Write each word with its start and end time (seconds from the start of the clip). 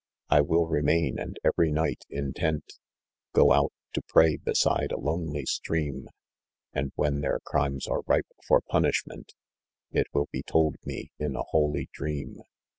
"I 0.29 0.41
will 0.41 0.65
remain 0.65 1.19
and 1.19 1.37
every 1.45 1.69
night, 1.71 2.05
intent, 2.09 2.79
Go 3.33 3.51
out 3.53 3.71
to 3.93 4.01
pray 4.07 4.35
beside 4.37 4.91
a 4.91 4.97
lonely 4.99 5.45
stream; 5.45 6.07
And 6.73 6.91
when 6.95 7.21
their 7.21 7.39
crimes 7.43 7.85
are 7.87 8.01
ripe 8.07 8.25
for 8.47 8.61
punishment 8.61 9.33
It 9.91 10.07
will 10.11 10.27
be 10.31 10.41
told 10.41 10.77
me 10.83 11.11
in 11.19 11.35
a 11.35 11.43
holy 11.43 11.87
dream. 11.93 12.41